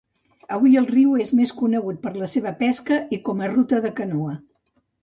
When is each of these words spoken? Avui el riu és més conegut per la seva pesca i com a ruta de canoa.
Avui 0.55 0.71
el 0.81 0.87
riu 0.91 1.11
és 1.25 1.33
més 1.41 1.53
conegut 1.59 2.01
per 2.07 2.15
la 2.23 2.31
seva 2.35 2.55
pesca 2.65 3.01
i 3.19 3.25
com 3.29 3.47
a 3.49 3.53
ruta 3.57 3.85
de 3.87 3.95
canoa. 4.03 4.37